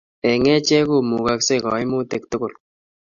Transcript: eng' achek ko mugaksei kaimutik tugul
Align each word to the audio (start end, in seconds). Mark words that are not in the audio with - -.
eng' 0.29 0.51
achek 0.55 0.83
ko 0.89 0.97
mugaksei 1.09 1.61
kaimutik 1.65 2.23
tugul 2.31 2.53